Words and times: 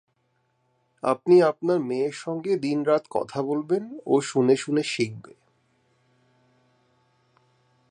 আপনি 1.03 1.41
আপনার 1.41 1.79
মেয়ের 1.79 2.11
সঙ্গে 2.11 2.57
দিন-রাত 2.57 3.03
কথা 3.09 3.39
বলবেন 3.41 3.83
ও 4.05 4.21
শুনে-শুনে 4.21 4.83
শিখবে। 4.83 5.33